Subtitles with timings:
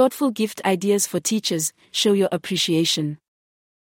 [0.00, 3.18] Thoughtful gift ideas for teachers show your appreciation.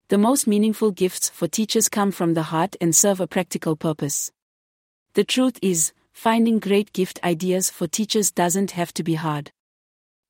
[0.07, 4.31] The most meaningful gifts for teachers come from the heart and serve a practical purpose.
[5.13, 9.51] The truth is, finding great gift ideas for teachers doesn't have to be hard.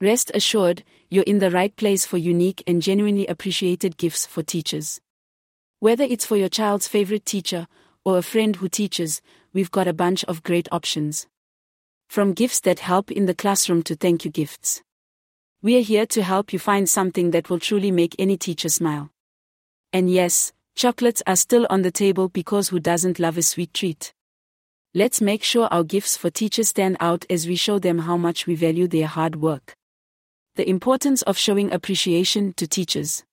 [0.02, 5.00] Rest assured, you're in the right place for unique and genuinely appreciated gifts for teachers.
[5.80, 7.68] Whether it's for your child's favorite teacher
[8.04, 9.21] or a friend who teaches,
[9.54, 11.25] we've got a bunch of great options.
[12.09, 14.82] From gifts that help in the classroom to thank you gifts.
[15.62, 19.09] We are here to help you find something that will truly make any teacher smile.
[19.91, 24.13] And yes, chocolates are still on the table because who doesn't love a sweet treat?
[24.94, 28.48] Let's make sure our gifts for teachers stand out as we show them how much
[28.48, 29.76] we value their hard work.
[30.55, 33.26] The importance of showing appreciation to teachers.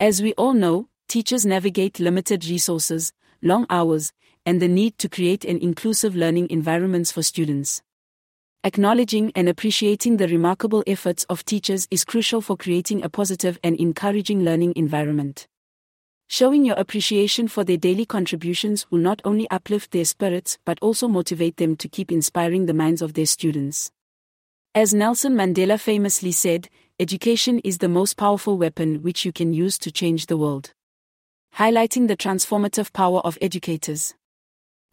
[0.00, 4.14] As we all know, teachers navigate limited resources, long hours,
[4.46, 7.82] and the need to create an inclusive learning environments for students.
[8.64, 13.74] Acknowledging and appreciating the remarkable efforts of teachers is crucial for creating a positive and
[13.74, 15.48] encouraging learning environment.
[16.28, 21.08] Showing your appreciation for their daily contributions will not only uplift their spirits but also
[21.08, 23.90] motivate them to keep inspiring the minds of their students.
[24.76, 26.68] As Nelson Mandela famously said,
[27.00, 30.72] education is the most powerful weapon which you can use to change the world.
[31.56, 34.14] Highlighting the transformative power of educators.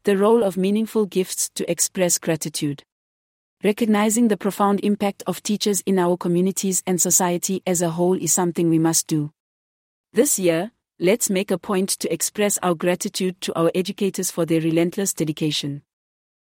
[0.05, 2.81] The role of meaningful gifts to express gratitude.
[3.61, 8.31] Recognizing the profound impact of teachers in our communities and society as a whole is
[8.31, 9.33] something we must do.
[10.13, 14.61] This year, let's make a point to express our gratitude to our educators for their
[14.61, 15.81] relentless dedication.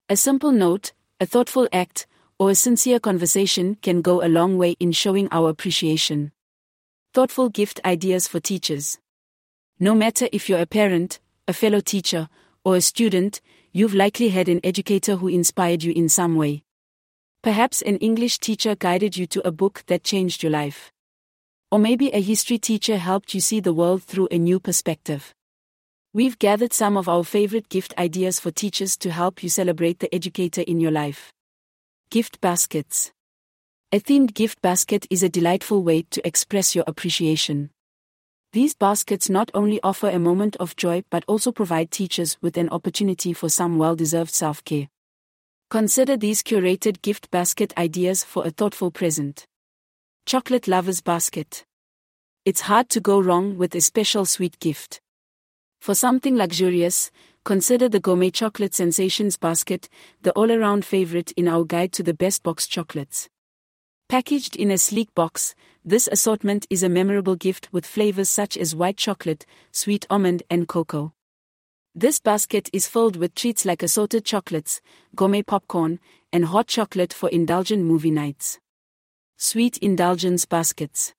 [0.08, 2.06] A simple note, a thoughtful act,
[2.38, 6.30] or a sincere conversation can go a long way in showing our appreciation.
[7.14, 9.00] Thoughtful gift ideas for teachers.
[9.80, 12.28] No matter if you're a parent, a fellow teacher,
[12.64, 13.40] or a student,
[13.72, 16.62] you've likely had an educator who inspired you in some way.
[17.42, 20.92] Perhaps an English teacher guided you to a book that changed your life.
[21.72, 25.34] Or maybe a history teacher helped you see the world through a new perspective.
[26.14, 30.14] We've gathered some of our favorite gift ideas for teachers to help you celebrate the
[30.14, 31.32] educator in your life.
[32.10, 33.10] Gift baskets.
[33.90, 37.70] A themed gift basket is a delightful way to express your appreciation.
[38.52, 42.68] These baskets not only offer a moment of joy but also provide teachers with an
[42.68, 44.86] opportunity for some well deserved self care.
[45.72, 49.46] Consider these curated gift basket ideas for a thoughtful present.
[50.26, 51.64] Chocolate Lover's Basket.
[52.44, 55.00] It's hard to go wrong with a special sweet gift.
[55.80, 57.10] For something luxurious,
[57.46, 59.88] consider the Gourmet Chocolate Sensations Basket,
[60.20, 63.30] the all around favorite in our guide to the best box chocolates.
[64.10, 68.76] Packaged in a sleek box, this assortment is a memorable gift with flavors such as
[68.76, 71.14] white chocolate, sweet almond, and cocoa.
[71.94, 74.80] This basket is filled with treats like assorted chocolates,
[75.14, 76.00] gourmet popcorn,
[76.32, 78.58] and hot chocolate for indulgent movie nights
[79.42, 81.14] sweet indulgence baskets.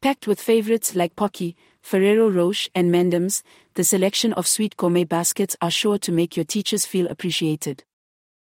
[0.00, 3.42] Packed with favorites like Pocky, Ferrero Rocher, and M&M's,
[3.74, 7.82] the selection of sweet gourmet baskets are sure to make your teachers feel appreciated.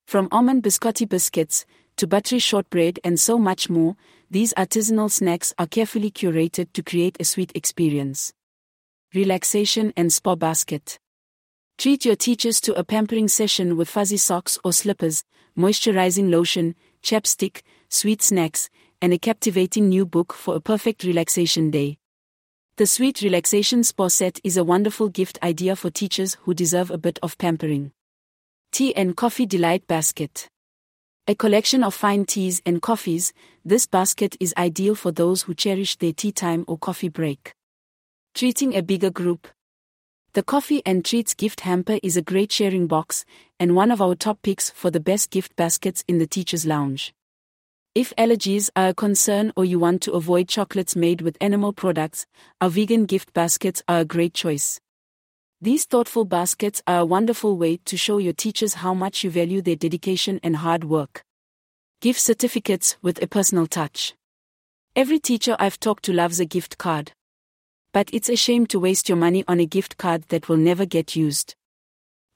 [0.07, 1.65] From almond biscotti biscuits
[1.97, 3.97] to buttery shortbread and so much more,
[4.31, 8.35] these artisanal snacks are carefully curated to create a sweet experience.
[9.15, 10.99] Relaxation and Spa Basket.
[11.79, 15.25] Treat your teachers to a pampering session with fuzzy socks or slippers,
[15.57, 18.69] moisturizing lotion, chapstick, sweet snacks,
[19.01, 21.99] and a captivating new book for a perfect relaxation day.
[22.77, 26.99] The Sweet Relaxation Spa Set is a wonderful gift idea for teachers who deserve a
[26.99, 27.93] bit of pampering.
[28.71, 30.49] Tea and Coffee Delight Basket.
[31.29, 33.33] A collection of fine teas and coffees,
[33.65, 37.53] this basket is ideal for those who cherish their tea time or coffee break.
[38.35, 39.49] Treating a bigger group.
[40.35, 43.27] The Coffee and Treats gift hamper is a great sharing box
[43.61, 47.13] and one of our top picks for the best gift baskets in the teacher's lounge.
[47.95, 52.25] If allergies are a concern or you want to avoid chocolates made with animal products,
[52.63, 54.81] our vegan gift baskets are a great choice.
[55.61, 59.61] These thoughtful baskets are a wonderful way to show your teachers how much you value
[59.61, 61.25] their dedication and hard work.
[62.01, 64.15] Gift certificates with a personal touch.
[64.97, 67.13] Every teacher I've talked to loves a gift card.
[67.93, 70.87] But it's a shame to waste your money on a gift card that will never
[70.87, 71.55] get used.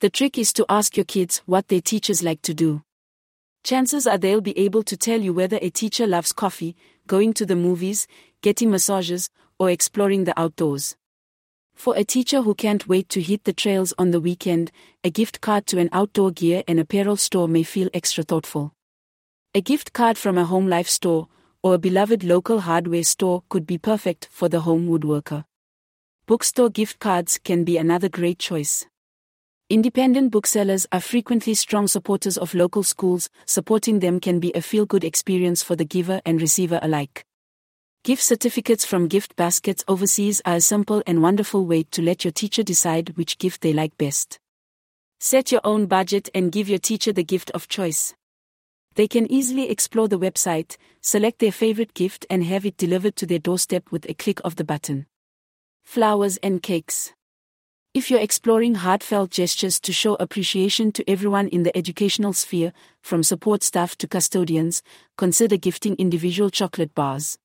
[0.00, 2.82] The trick is to ask your kids what their teachers like to do
[3.66, 6.76] chances are they'll be able to tell you whether a teacher loves coffee,
[7.08, 8.06] going to the movies,
[8.40, 10.94] getting massages, or exploring the outdoors.
[11.74, 14.70] For a teacher who can't wait to hit the trails on the weekend,
[15.02, 18.72] a gift card to an outdoor gear and apparel store may feel extra thoughtful.
[19.52, 21.26] A gift card from a home life store
[21.62, 25.44] or a beloved local hardware store could be perfect for the home woodworker.
[26.26, 28.86] Bookstore gift cards can be another great choice.
[29.68, 34.86] Independent booksellers are frequently strong supporters of local schools, supporting them can be a feel
[34.86, 37.24] good experience for the giver and receiver alike.
[38.04, 42.30] Gift certificates from gift baskets overseas are a simple and wonderful way to let your
[42.30, 44.38] teacher decide which gift they like best.
[45.18, 48.14] Set your own budget and give your teacher the gift of choice.
[48.96, 53.26] They can easily explore the website, select their favorite gift, and have it delivered to
[53.26, 55.06] their doorstep with a click of the button.
[55.84, 57.12] Flowers and cakes.
[57.92, 62.72] If you're exploring heartfelt gestures to show appreciation to everyone in the educational sphere,
[63.02, 64.82] from support staff to custodians,
[65.18, 67.38] consider gifting individual chocolate bars.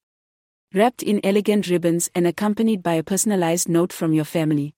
[0.74, 4.74] Wrapped in elegant ribbons and accompanied by a personalized note from your family.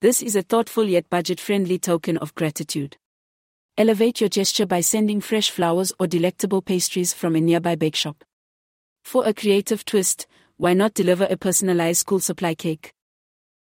[0.00, 2.96] This is a thoughtful yet budget friendly token of gratitude.
[3.78, 8.24] Elevate your gesture by sending fresh flowers or delectable pastries from a nearby bake shop.
[9.04, 10.26] For a creative twist,
[10.56, 12.92] why not deliver a personalized school supply cake?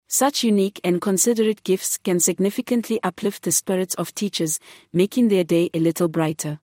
[0.07, 4.57] Such unique and considerate gifts can significantly uplift the spirits of teachers,
[4.93, 6.61] making their day a little brighter.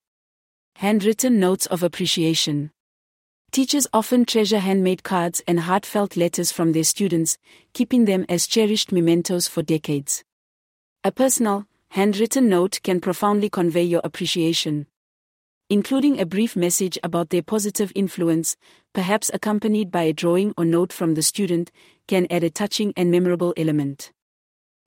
[0.77, 2.71] Handwritten notes of appreciation.
[3.51, 7.37] Teachers often treasure handmade cards and heartfelt letters from their students,
[7.75, 10.25] keeping them as cherished mementos for decades.
[11.05, 14.87] A personal, handwritten note can profoundly convey your appreciation,
[15.69, 18.56] including a brief message about their positive influence,
[18.94, 21.71] perhaps accompanied by a drawing or note from the student,
[22.09, 24.11] can add a touching and memorable element.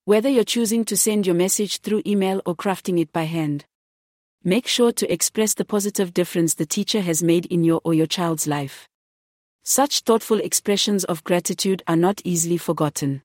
[0.05, 3.65] Whether you're choosing to send your message through email or crafting it by hand,
[4.43, 8.07] make sure to express the positive difference the teacher has made in your or your
[8.07, 8.89] child's life.
[9.61, 13.21] Such thoughtful expressions of gratitude are not easily forgotten.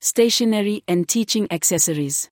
[0.00, 2.30] Stationery and teaching accessories.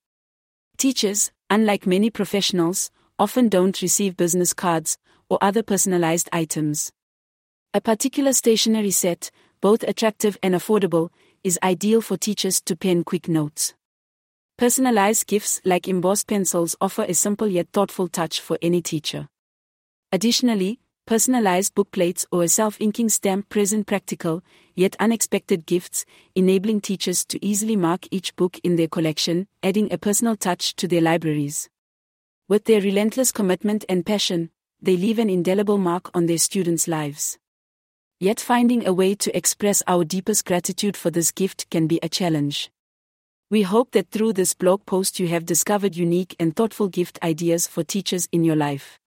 [0.82, 4.98] Teachers, unlike many professionals, often don't receive business cards
[5.30, 6.90] or other personalized items.
[7.72, 9.30] A particular stationery set,
[9.60, 11.10] both attractive and affordable,
[11.44, 13.74] is ideal for teachers to pen quick notes.
[14.58, 19.28] Personalized gifts like embossed pencils offer a simple yet thoughtful touch for any teacher.
[20.10, 24.42] Additionally, personalized bookplates or a self-inking stamp present practical,
[24.74, 26.04] yet unexpected gifts,
[26.34, 30.86] enabling teachers to easily mark each book in their collection, adding a personal touch to
[30.88, 31.68] their libraries.
[32.48, 34.50] With their relentless commitment and passion,
[34.80, 37.38] they leave an indelible mark on their students' lives.
[38.20, 42.08] Yet finding a way to express our deepest gratitude for this gift can be a
[42.08, 42.70] challenge.
[43.50, 47.66] We hope that through this blog post you have discovered unique and thoughtful gift ideas
[47.66, 48.98] for teachers in your life.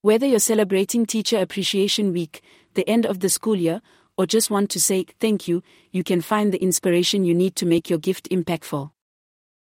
[0.00, 2.40] Whether you're celebrating Teacher Appreciation Week,
[2.74, 3.82] the end of the school year,
[4.16, 7.66] or just want to say thank you, you can find the inspiration you need to
[7.66, 8.92] make your gift impactful.